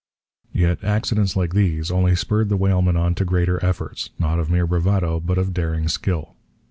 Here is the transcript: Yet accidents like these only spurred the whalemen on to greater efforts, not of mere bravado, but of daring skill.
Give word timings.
Yet 0.55 0.83
accidents 0.83 1.35
like 1.35 1.53
these 1.53 1.91
only 1.91 2.15
spurred 2.15 2.49
the 2.49 2.57
whalemen 2.57 2.97
on 2.97 3.13
to 3.13 3.23
greater 3.23 3.63
efforts, 3.63 4.09
not 4.17 4.39
of 4.39 4.49
mere 4.49 4.65
bravado, 4.65 5.19
but 5.19 5.37
of 5.37 5.53
daring 5.53 5.87
skill. 5.87 6.33